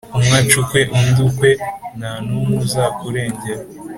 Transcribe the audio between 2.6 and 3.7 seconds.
uzakurengera.